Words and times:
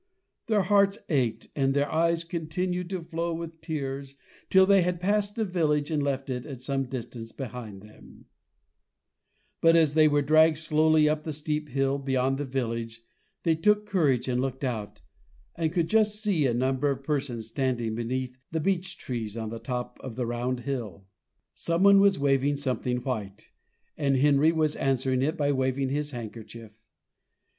Their 0.47 0.63
hearts 0.63 0.97
ached, 1.09 1.49
and 1.55 1.75
their 1.75 1.87
eyes 1.87 2.23
continued 2.23 2.89
to 2.89 3.03
flow 3.03 3.35
with 3.35 3.61
tears, 3.61 4.15
till 4.49 4.65
they 4.65 4.81
had 4.81 4.99
passed 4.99 5.35
the 5.35 5.45
village 5.45 5.91
and 5.91 6.01
left 6.01 6.31
it 6.31 6.43
at 6.47 6.63
some 6.63 6.85
distance 6.85 7.31
behind 7.31 7.83
them; 7.83 8.25
but 9.61 9.75
as 9.75 9.93
they 9.93 10.07
were 10.07 10.23
dragged 10.23 10.57
slowly 10.57 11.07
up 11.07 11.23
the 11.23 11.31
steep 11.31 11.69
hill, 11.69 11.99
beyond 11.99 12.39
the 12.39 12.45
village, 12.45 13.03
they 13.43 13.53
took 13.53 13.85
courage 13.85 14.27
and 14.27 14.41
looked 14.41 14.63
out, 14.63 15.01
and 15.55 15.71
could 15.71 15.87
just 15.87 16.15
see 16.19 16.47
a 16.47 16.53
number 16.55 16.89
of 16.89 17.03
persons 17.03 17.49
standing 17.49 17.93
beneath 17.93 18.35
the 18.51 18.59
beech 18.59 18.97
trees 18.97 19.37
on 19.37 19.49
the 19.51 19.59
top 19.59 19.99
of 19.99 20.15
the 20.15 20.25
round 20.25 20.61
hill. 20.61 21.05
Someone 21.53 21.99
was 21.99 22.17
waving 22.17 22.55
something 22.55 22.97
white, 23.03 23.51
and 23.95 24.17
Henry 24.17 24.51
was 24.51 24.75
answering 24.77 25.21
it 25.21 25.37
by 25.37 25.51
waving 25.51 25.89
his 25.89 26.09
handkerchief. 26.09 26.71